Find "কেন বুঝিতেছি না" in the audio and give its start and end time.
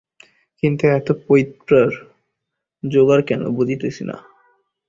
3.23-4.15